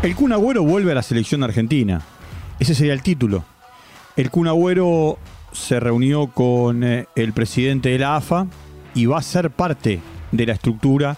[0.00, 2.00] El Kun Agüero vuelve a la selección argentina.
[2.60, 3.44] Ese sería el título.
[4.16, 5.18] El Kun Agüero
[5.50, 8.46] se reunió con eh, el presidente de la AFA
[8.94, 10.00] y va a ser parte
[10.30, 11.16] de la estructura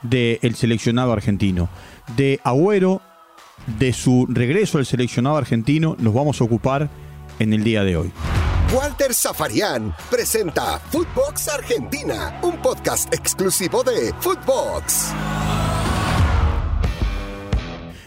[0.00, 1.68] del seleccionado argentino.
[2.16, 3.02] De Agüero,
[3.78, 6.88] de su regreso al seleccionado argentino, nos vamos a ocupar
[7.38, 8.12] en el día de hoy.
[8.74, 15.12] Walter Zafarian presenta Footbox Argentina, un podcast exclusivo de Footbox.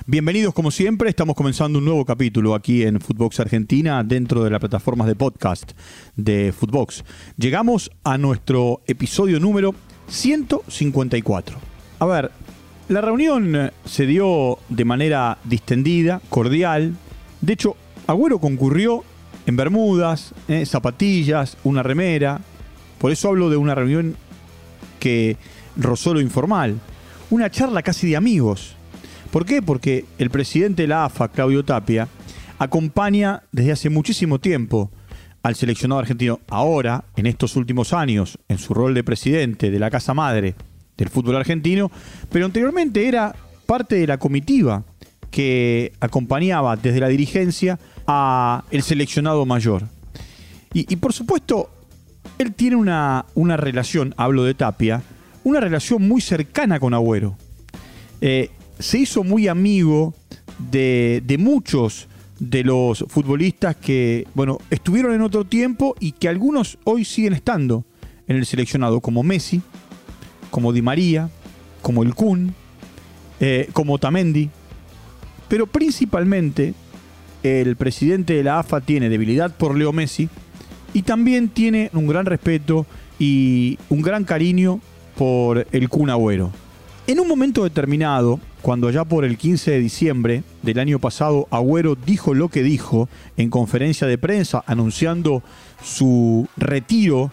[0.07, 4.59] Bienvenidos como siempre, estamos comenzando un nuevo capítulo aquí en Footbox Argentina dentro de las
[4.59, 5.71] plataformas de podcast
[6.15, 7.03] de Footbox.
[7.37, 9.73] Llegamos a nuestro episodio número
[10.07, 11.57] 154.
[11.97, 12.29] A ver,
[12.87, 16.93] la reunión se dio de manera distendida, cordial.
[17.41, 19.03] De hecho, Agüero concurrió
[19.47, 22.41] en bermudas, eh, zapatillas, una remera.
[22.99, 24.15] Por eso hablo de una reunión
[24.99, 25.37] que
[25.75, 26.79] rozó lo informal.
[27.31, 28.74] Una charla casi de amigos.
[29.35, 29.61] ¿Por qué?
[29.61, 32.07] Porque el presidente de la AFA, Claudio Tapia,
[32.57, 34.91] acompaña desde hace muchísimo tiempo
[35.43, 36.39] al seleccionado argentino.
[36.47, 40.55] Ahora, en estos últimos años, en su rol de presidente de la Casa Madre
[40.95, 41.91] del fútbol argentino,
[42.31, 44.85] pero anteriormente era parte de la comitiva
[45.31, 47.77] que acompañaba desde la dirigencia
[48.07, 49.83] a el seleccionado mayor.
[50.71, 51.69] Y, por supuesto,
[52.37, 55.03] él tiene una, una, relación, hablo de Tapia,
[55.43, 57.35] una relación muy cercana con Agüero.
[58.21, 60.13] Eh, se hizo muy amigo
[60.71, 62.07] de, muchos
[62.39, 67.85] de los futbolistas que, bueno, estuvieron en otro tiempo y que algunos hoy siguen estando
[68.27, 69.61] en el seleccionado, como Messi,
[70.49, 71.29] como Di María,
[71.81, 72.53] como el Kun,
[73.39, 74.49] eh, como Tamendi.
[75.47, 76.73] Pero principalmente
[77.43, 80.29] el presidente de la AFA tiene debilidad por Leo Messi
[80.93, 82.85] y también tiene un gran respeto
[83.19, 84.81] y un gran cariño
[85.15, 86.51] por el Kun Agüero.
[87.07, 91.93] En un momento determinado, cuando ya por el 15 de diciembre del año pasado Agüero
[91.93, 95.43] dijo lo que dijo en conferencia de prensa anunciando
[95.83, 97.29] su retiro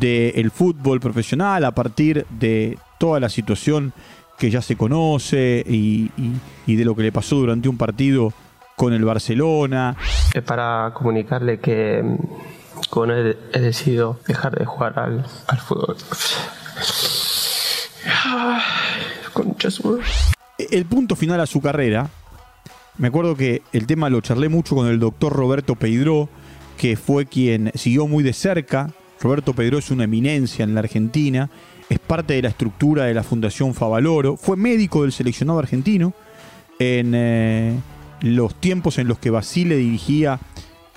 [0.00, 3.92] del fútbol profesional a partir de toda la situación
[4.38, 6.08] que ya se conoce y,
[6.66, 8.32] de lo que le pasó durante un partido
[8.74, 9.94] con el Barcelona.
[10.32, 12.02] Es para comunicarle que
[12.88, 15.26] con él he decidido dejar de jugar al,
[15.60, 15.98] fútbol.
[20.58, 22.10] El punto final a su carrera,
[22.98, 26.28] me acuerdo que el tema lo charlé mucho con el doctor Roberto Peidró,
[26.76, 28.90] que fue quien siguió muy de cerca.
[29.20, 31.48] Roberto Peidró es una eminencia en la Argentina,
[31.88, 36.12] es parte de la estructura de la Fundación Favaloro, fue médico del seleccionado argentino
[36.78, 37.74] en eh,
[38.20, 40.40] los tiempos en los que Basile dirigía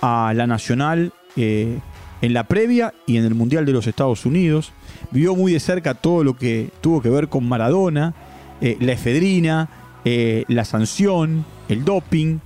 [0.00, 1.78] a la Nacional eh,
[2.20, 4.72] en la previa y en el Mundial de los Estados Unidos.
[5.10, 8.14] Vio muy de cerca todo lo que tuvo que ver con Maradona,
[8.60, 9.68] eh, la efedrina,
[10.04, 12.38] eh, la sanción, el doping.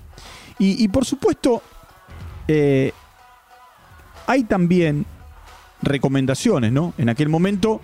[0.63, 1.63] Y, por supuesto,
[2.47, 2.93] eh,
[4.27, 5.07] hay también
[5.81, 6.93] recomendaciones, ¿no?
[6.99, 7.81] En aquel momento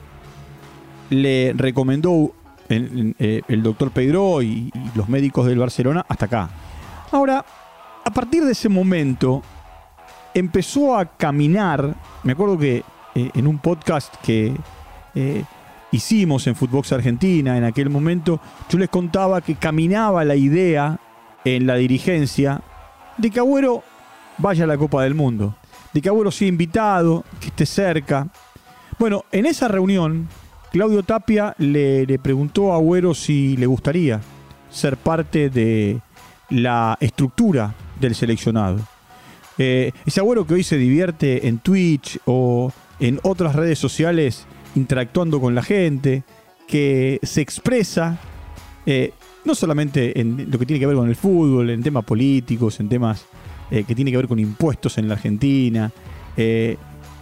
[1.09, 2.35] le recomendó
[2.69, 6.51] el, doctor Pedro y, y los médicos del Barcelona hasta acá.
[7.13, 7.47] Ahora,
[8.05, 9.43] a partir de ese momento,
[10.35, 11.95] empezó a caminar.
[12.25, 14.55] Me acuerdo que en un podcast que
[15.97, 21.01] hicimos en Footbox Argentina en aquel momento, yo les contaba que caminaba la idea
[21.45, 22.63] en la dirigencia
[23.19, 23.83] de que Agüero
[24.39, 25.57] vaya a la Copa del Mundo,
[25.93, 28.29] de que Agüero sea invitado, que esté cerca.
[28.99, 30.29] Bueno, en esa reunión,
[30.71, 34.21] Claudio Tapia le, preguntó a Agüero si le gustaría
[34.71, 36.01] ser parte de
[36.51, 38.81] la estructura del seleccionado.
[39.59, 44.47] Eh, ese Agüero que hoy se divierte en Twitch o en otras redes sociales
[44.77, 46.23] interactuando con la gente,
[46.69, 48.19] que se expresa
[48.85, 49.13] eh,
[49.45, 52.89] no solamente en lo que tiene que ver con el fútbol, en temas políticos, en
[52.89, 53.27] temas
[53.71, 55.91] eh, que tiene que ver con impuestos en la Argentina,
[56.37, 56.77] eh,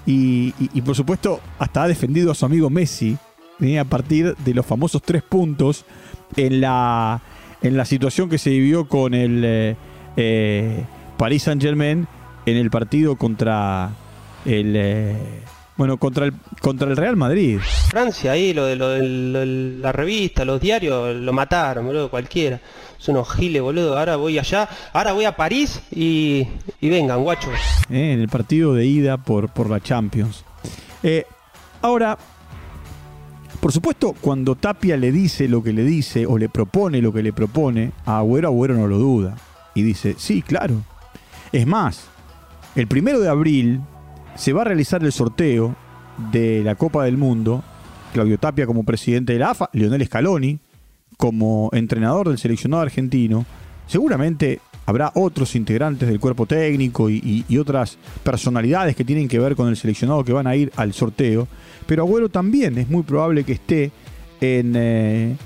[0.07, 3.17] y, por supuesto hasta ha defendido a su amigo Messi
[3.81, 5.87] a partir de los famosos tres puntos
[6.37, 7.23] en la,
[7.63, 9.77] en la situación que se vivió con el
[11.17, 12.07] Paris Saint Germain
[12.45, 13.93] en el partido contra
[14.45, 14.77] el
[15.76, 17.59] bueno, contra el, contra el Real Madrid.
[17.91, 22.61] Francia, ahí, lo de, lo de, la revista, los diarios, lo mataron, boludo, cualquiera.
[22.99, 23.99] Es unos giles, boludo.
[23.99, 26.47] Ahora voy allá, ahora voy a París y,
[26.81, 27.53] y vengan, guachos.
[27.91, 30.44] Eh, en el partido de ida por, por la Champions.
[31.03, 31.26] Eh,
[31.82, 32.17] ahora,
[33.61, 37.23] por supuesto, cuando Tapia le dice lo que le dice o le propone lo que
[37.23, 39.37] le propone, a Agüero, Agüero no lo duda.
[39.75, 40.82] Y dice, sí, claro.
[41.50, 42.06] Es más,
[42.76, 43.81] el primero de abril
[44.37, 45.75] se va a realizar el sorteo
[46.33, 47.63] de la Copa del Mundo.
[48.13, 50.59] Claudio Tapia como presidente de la AFA, Lionel Scaloni
[51.17, 53.47] como entrenador del seleccionado argentino
[53.87, 59.69] seguramente habrá otros integrantes del cuerpo técnico y, otras personalidades que tienen que ver con
[59.69, 61.49] el seleccionado que van a ir al sorteo.
[61.87, 63.93] Pero Agüero también es muy probable que esté
[64.41, 65.37] en, eh,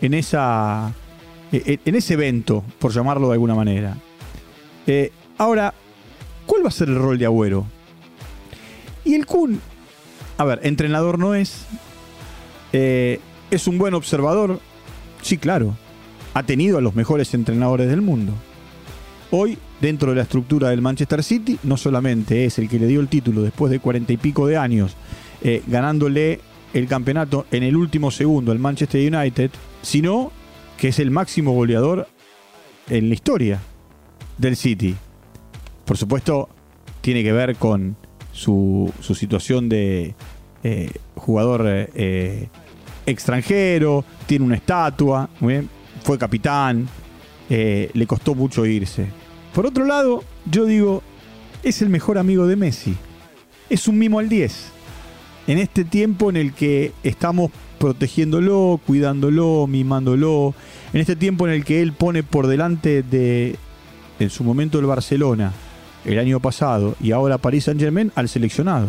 [0.00, 0.92] en, esa,
[1.52, 3.96] en ese evento, por llamarlo de alguna manera.
[4.86, 5.74] Eh, ahora,
[6.46, 7.66] ¿cuál va a ser el rol de Agüero?
[9.08, 9.58] Y el Kun,
[10.36, 11.64] a ver, entrenador no es.
[12.74, 13.20] Eh,
[13.50, 14.60] es un buen observador.
[15.22, 15.74] Sí, claro.
[16.34, 18.34] Ha tenido a los mejores entrenadores del mundo.
[19.30, 23.00] Hoy, dentro de la estructura del Manchester City, no solamente es el que le dio
[23.00, 24.94] el título después de cuarenta y pico de años,
[25.40, 26.40] eh, ganándole
[26.74, 29.50] el campeonato en el último segundo al Manchester United,
[29.80, 30.32] sino
[30.76, 32.08] que es el máximo goleador
[32.90, 33.58] en la historia
[34.36, 34.94] del City.
[35.86, 36.50] Por supuesto,
[37.00, 37.96] tiene que ver con
[38.38, 40.14] su, situación de
[40.62, 42.48] eh, jugador eh,
[43.06, 45.28] extranjero, tiene una estatua,
[46.02, 46.88] fue capitán,
[47.50, 49.06] eh, le costó mucho irse.
[49.54, 51.02] Por otro lado, yo digo,
[51.62, 52.94] es el mejor amigo de Messi.
[53.68, 54.72] Es un mimo al 10.
[55.48, 60.54] En este tiempo en el que estamos protegiéndolo, cuidándolo, mimándolo,
[60.92, 63.56] en este tiempo en el que él pone por delante de,
[64.20, 65.52] en su momento, el Barcelona,
[66.04, 68.88] el año pasado, y ahora París Saint Germain, al seleccionado.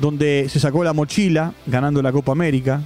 [0.00, 2.82] Donde se sacó la mochila ganando la Copa América,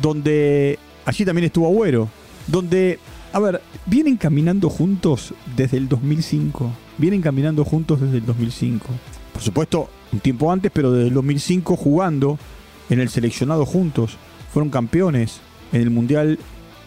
[0.00, 2.08] donde allí también estuvo Agüero,
[2.46, 2.98] donde
[3.34, 6.70] a ver, vienen caminando juntos desde el 2005.
[6.98, 8.86] Vienen caminando juntos desde el 2005.
[9.32, 12.38] Por supuesto, un tiempo antes, pero desde el 2005 jugando
[12.90, 14.16] en el seleccionado juntos.
[14.52, 15.40] Fueron campeones
[15.72, 16.38] en el Mundial,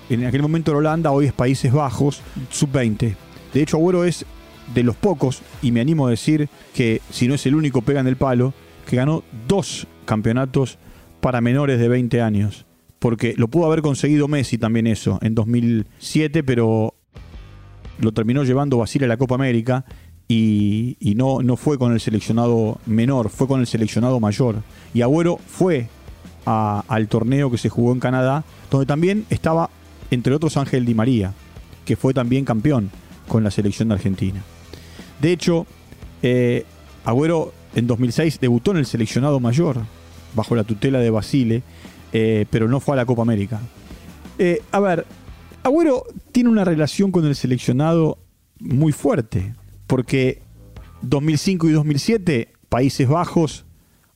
[0.10, 3.18] en aquel momento en Holanda, hoy es Países Bajos, sub-20.
[3.54, 4.26] De hecho, Agüero es
[4.74, 8.00] de los pocos, y me animo a decir que si no es el único, pega
[8.00, 8.54] en el palo,
[8.88, 10.78] que ganó dos campeonatos
[11.22, 12.68] para menores de 20 años
[13.00, 16.96] porque lo pudo haber conseguido Messi también eso en 2007, pero
[18.00, 19.86] lo terminó llevando Basile a la Copa América
[20.28, 24.58] y, no, no fue con el seleccionado menor, fue con el seleccionado mayor.
[24.94, 25.88] Y Agüero fue
[26.46, 29.70] al torneo que se jugó en Canadá, donde también estaba,
[30.12, 31.34] entre otros, Ángel Di María,
[31.86, 32.90] que fue también campeón
[33.28, 34.44] con la selección de Argentina.
[35.22, 35.66] De hecho,
[36.22, 36.66] eh,
[37.06, 39.78] Agüero en 2006 debutó en el seleccionado mayor,
[40.36, 41.64] bajo la tutela de Basile,
[42.14, 43.60] eh, pero no fue a la Copa América.
[44.40, 45.06] Eh, a ver,
[45.64, 48.18] Agüero tiene una relación con el seleccionado
[48.60, 49.54] muy fuerte,
[49.88, 50.42] porque
[51.02, 53.66] 2005 y 2007, Países Bajos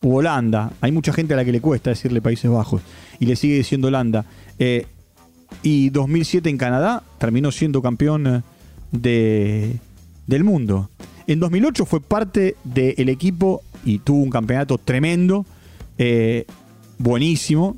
[0.02, 2.82] u Holanda, hay mucha gente a la que le cuesta decirle Países Bajos,
[3.20, 4.26] y le sigue diciendo Holanda.
[4.60, 4.88] Eh,
[5.64, 8.44] y 2007 en Canadá terminó siendo campeón
[8.92, 9.76] de,
[10.32, 10.90] del mundo.
[11.28, 15.46] En 2008 fue parte del equipo y tuvo un campeonato tremendo
[16.98, 17.78] buenísimo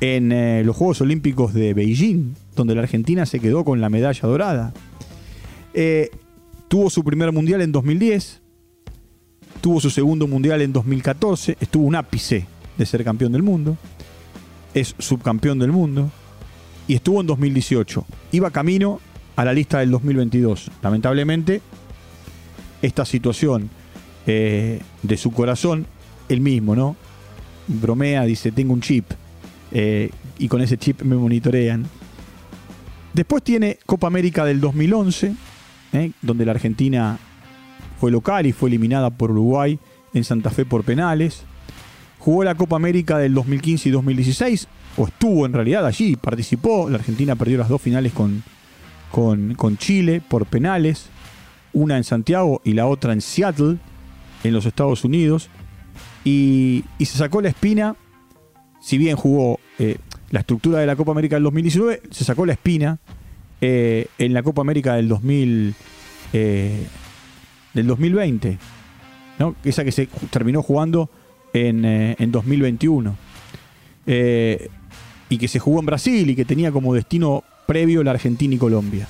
[0.00, 4.28] en eh, los Juegos Olímpicos de Beijing, donde la Argentina se quedó con la medalla
[4.28, 4.74] dorada.
[5.74, 6.10] Eh,
[6.66, 8.42] tuvo su primer mundial en 2010,
[9.60, 12.46] tuvo su segundo mundial en 2014, estuvo un ápice
[12.76, 13.76] de ser campeón del mundo,
[14.74, 16.10] es subcampeón del mundo
[16.88, 18.04] y estuvo en 2018.
[18.32, 19.00] Iba camino
[19.36, 20.70] a la lista del 2022.
[20.82, 21.60] Lamentablemente,
[22.82, 23.70] esta situación
[24.26, 25.86] eh, de su corazón,
[26.28, 26.96] el mismo, ¿no?
[27.66, 29.06] bromea, dice, tengo un chip.
[29.70, 31.86] Eh, y con ese chip me monitorean.
[33.12, 35.34] Después tiene Copa América del 2011,
[35.92, 37.18] eh, donde la Argentina
[38.00, 39.78] fue local y fue eliminada por Uruguay
[40.14, 41.42] en Santa Fe por penales.
[42.18, 46.88] Jugó la Copa América del 2015 y 2016, o estuvo en realidad allí, participó.
[46.88, 48.42] La Argentina perdió las dos finales con,
[49.12, 51.06] con, con Chile por penales,
[51.72, 53.76] una en Santiago y la otra en Seattle,
[54.42, 55.48] en los Estados Unidos
[56.24, 57.96] y, se sacó la espina,
[58.80, 59.96] si bien jugó eh,
[60.30, 62.98] la estructura de la Copa América del 2019, se sacó la espina
[63.60, 65.74] eh, en la Copa América del, 2000,
[66.32, 66.86] eh,
[67.74, 68.58] del 2020,
[69.38, 69.56] ¿no?
[69.64, 71.10] esa que se terminó jugando
[71.52, 73.16] en, en 2021
[74.06, 78.58] y que se jugó en Brasil y que tenía como destino previo la Argentina y
[78.58, 79.08] Colombia.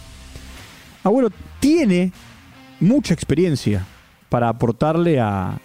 [1.04, 1.30] Abuelo
[1.60, 2.12] tiene
[2.80, 3.84] mucha experiencia
[4.28, 5.58] para aportarle a,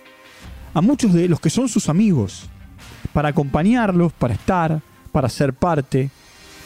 [0.74, 2.50] a muchos de los que son sus amigos,
[3.14, 6.10] para acompañarlos, para estar, para ser parte,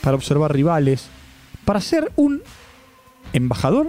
[0.02, 1.08] para observar rivales,
[1.66, 2.42] para ser un
[3.34, 3.88] embajador,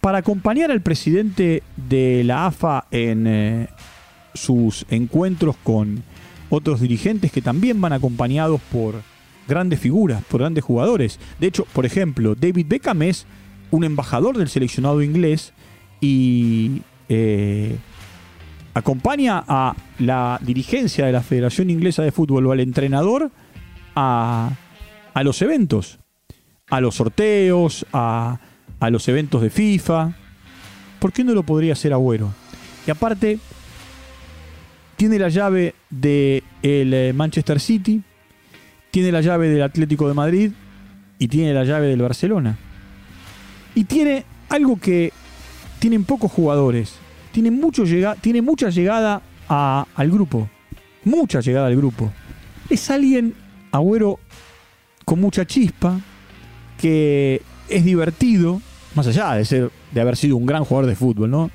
[0.00, 3.68] para acompañar al presidente de la AFA en eh,
[4.34, 6.02] sus encuentros con
[6.50, 9.02] otros dirigentes que también van acompañados por
[9.48, 11.18] grandes figuras, por grandes jugadores.
[11.40, 13.26] De hecho, por ejemplo, David Beckham es
[13.70, 15.52] un embajador del seleccionado inglés
[16.00, 17.76] y eh,
[18.74, 23.30] acompaña a la dirigencia de la Federación Inglesa de Fútbol o al entrenador
[23.94, 24.52] a,
[25.22, 25.98] los eventos,
[26.70, 28.40] a los sorteos, a,
[28.80, 30.16] a los eventos de FIFA.
[30.98, 32.32] ¿Por qué no lo podría hacer Agüero?
[32.86, 33.38] Y aparte,
[34.96, 38.02] tiene la llave del de Manchester City,
[38.92, 40.52] tiene la llave del Atlético de Madrid
[41.18, 42.58] y tiene la llave del Barcelona.
[43.74, 45.12] Y tiene algo que
[45.78, 46.94] tienen pocos jugadores.
[47.32, 50.48] Tiene, mucho llega, tiene mucha llegada al grupo.
[51.04, 52.12] Mucha llegada al grupo.
[52.68, 53.34] Es alguien,
[53.72, 54.20] Agüero,
[55.06, 55.98] con mucha chispa,
[56.78, 58.60] que es divertido,
[58.94, 61.50] más allá de, ser, de haber sido un gran jugador de fútbol, ¿no?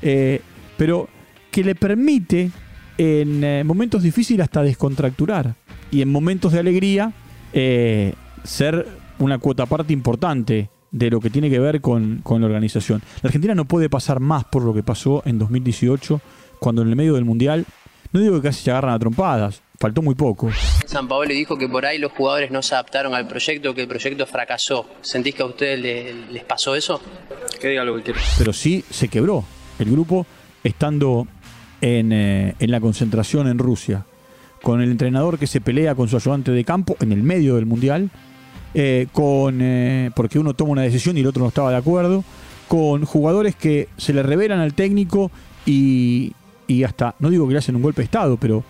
[0.00, 0.40] Eh,
[0.78, 1.06] pero
[1.50, 2.50] que le permite
[2.96, 5.54] en eh, momentos difíciles hasta descontracturar
[5.90, 7.12] y en momentos de alegría
[7.52, 8.14] eh,
[8.44, 8.86] ser
[9.18, 13.02] una cuota parte importante de lo que tiene que ver con, con, la organización.
[13.22, 16.20] La Argentina no puede pasar más por lo que pasó en 2018,
[16.58, 17.66] cuando en el medio del Mundial,
[18.12, 20.50] no digo que casi se agarran a trompadas, faltó muy poco.
[20.86, 23.88] San Paolo dijo que por ahí los jugadores no se adaptaron al proyecto, que el
[23.88, 24.86] proyecto fracasó.
[25.02, 25.78] ¿Sentís que a ustedes
[26.30, 27.00] les, pasó eso?
[27.60, 28.20] Que diga lo que quiera.
[28.38, 29.44] Pero sí se quebró
[29.78, 30.26] el grupo
[30.64, 31.26] estando
[31.80, 34.06] en, eh, en la concentración en Rusia,
[34.62, 37.66] con el entrenador que se pelea con su ayudante de campo en el medio del
[37.66, 38.10] Mundial
[38.74, 42.22] eh, con, eh, porque uno toma una decisión y el otro no estaba de acuerdo,
[42.68, 45.30] con jugadores que se le revelan al técnico
[45.64, 46.34] y,
[46.84, 48.62] hasta, no digo que le hacen un golpe de Estado, pero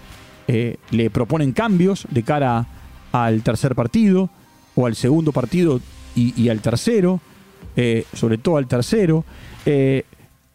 [0.47, 2.67] eh, le proponen cambios de cara
[3.11, 4.31] al tercer partido
[4.77, 5.81] o al segundo partido
[6.15, 7.21] y, al tercero,
[8.13, 9.25] sobre todo al tercero.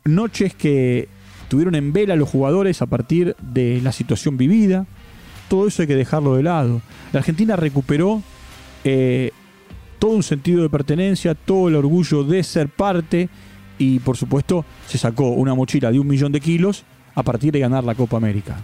[0.03, 1.07] noches que
[1.47, 4.85] tuvieron en vela los jugadores a partir de la situación vivida.
[5.47, 6.81] Todo eso hay que dejarlo de lado.
[7.12, 8.21] La Argentina recuperó
[8.83, 9.31] eh,
[10.00, 13.29] todo un sentido de pertenencia, todo el orgullo de ser parte
[13.77, 16.83] y por supuesto se sacó una mochila de un millón de kilos
[17.15, 18.57] a partir de ganar la Copa América.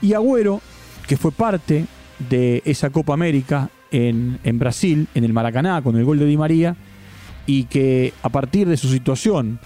[0.00, 0.60] Y Agüero,
[1.06, 1.86] que fue parte
[2.30, 6.76] de esa Copa América en, Brasil, en el Maracaná, con el gol de Di María,
[7.46, 9.60] y que a partir de su situación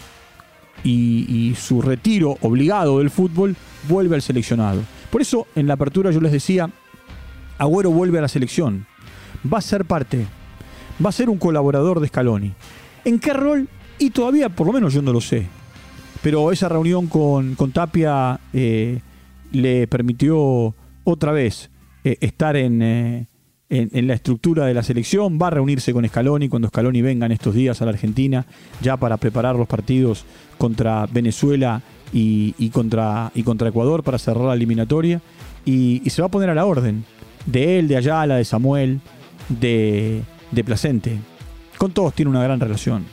[0.85, 3.57] y, y, su retiro obligado del fútbol,
[3.89, 4.83] vuelve al seleccionado.
[5.11, 6.71] Por eso en la apertura yo les decía,
[7.59, 8.87] Agüero vuelve a la selección
[9.53, 10.27] va a ser parte,
[11.05, 12.53] va a ser un colaborador de Scaloni.
[13.05, 13.69] ¿En qué rol?
[13.99, 15.47] Y todavía, por lo menos yo no lo sé.
[16.23, 19.01] Pero esa reunión con, Tapia eh,
[19.53, 20.75] le permitió
[21.05, 21.71] otra vez
[22.05, 22.83] eh, estar eh, en,
[23.69, 25.39] en, la estructura de la selección.
[25.41, 28.47] Va a reunirse con Scaloni cuando Scaloni venga en estos días a la Argentina,
[28.81, 30.25] ya para preparar los partidos
[30.59, 35.21] contra Venezuela y, contra, y contra Ecuador para cerrar la eliminatoria.
[35.65, 37.05] Y, se va a poner a la orden
[37.47, 39.01] de él, de Ayala, de Samuel,
[39.49, 41.19] de, de Placente.
[41.77, 43.05] Con todos tiene una gran relación.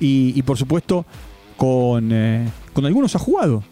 [0.00, 1.04] Y, por supuesto,
[1.56, 3.62] con, eh, con, algunos ha jugado.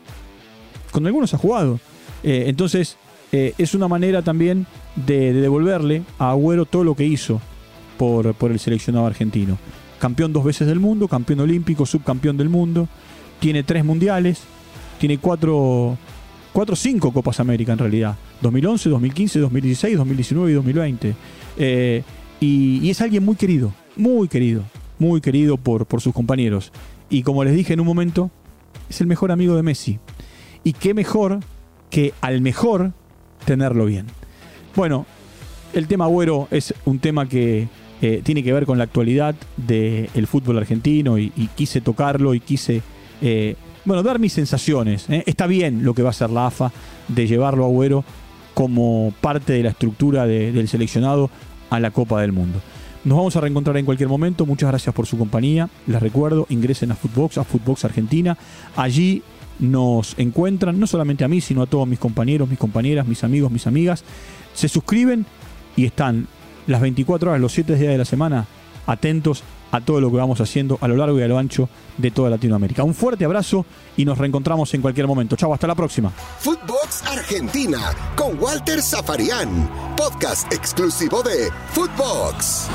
[0.90, 1.80] Con algunos ha jugado.
[2.22, 2.96] Eh, entonces,
[3.32, 4.66] eh, es una manera también
[4.96, 7.40] de, devolverle a Agüero todo lo que hizo
[7.96, 9.58] por, por el seleccionado argentino.
[9.98, 12.88] Campeón dos veces del mundo, campeón olímpico, subcampeón del mundo.
[13.40, 14.42] Tiene tres mundiales,
[14.98, 15.96] tiene cuatro,
[16.52, 18.16] cuatro o cinco Copas América en realidad.
[18.42, 21.14] 2011, 2015, 2016, 2019 y 2020.
[21.58, 22.02] Eh,
[22.40, 24.62] y, es alguien muy querido, muy querido,
[24.98, 26.72] muy querido por, por sus compañeros.
[27.08, 28.30] Y como les dije en un momento,
[28.88, 29.98] es el mejor amigo de Messi.
[30.64, 31.40] Y qué mejor
[31.90, 32.92] que al mejor
[33.44, 34.06] tenerlo bien.
[34.74, 35.06] Bueno,
[35.72, 37.68] el tema Agüero es un tema que
[38.02, 42.82] eh, tiene que ver con la actualidad del fútbol argentino y, quise tocarlo y quise,
[43.22, 45.06] eh, bueno, dar mis sensaciones.
[45.08, 46.72] Está bien lo que va a hacer la AFA
[47.08, 48.04] de llevarlo a Agüero
[48.52, 51.30] como parte de la estructura del seleccionado
[51.70, 52.60] a la Copa del Mundo.
[53.04, 54.44] Nos vamos a reencontrar en cualquier momento.
[54.44, 55.68] Muchas gracias por su compañía.
[55.86, 58.36] Les recuerdo, ingresen a Footbox, a Footbox Argentina.
[58.74, 59.22] Allí
[59.60, 63.52] nos encuentran, no solamente a mí, sino a todos mis compañeros, mis compañeras, mis amigos,
[63.52, 64.02] mis amigas.
[64.54, 65.24] Se suscriben
[65.76, 66.26] y están
[66.66, 68.46] las 24 horas, los 7 días de la semana,
[68.86, 72.10] atentos a todo lo que vamos haciendo a lo largo y a lo ancho de
[72.10, 72.84] toda Latinoamérica.
[72.84, 73.64] Un fuerte abrazo
[73.96, 75.36] y nos reencontramos en cualquier momento.
[75.36, 76.10] Chau, hasta la próxima.
[76.10, 82.68] Footbox Argentina con Walter Zafarian, podcast exclusivo de Footbox.